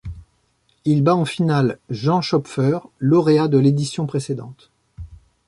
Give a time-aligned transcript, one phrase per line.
[0.83, 4.71] Il bat en finale Jean Schopfer, lauréat de l'édition précédente.